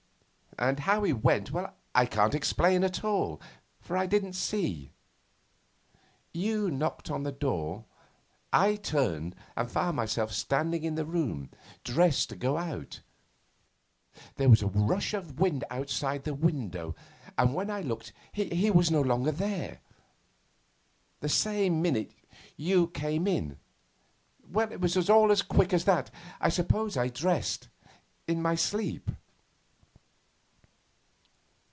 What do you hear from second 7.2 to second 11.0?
the door; I turned, and found myself standing in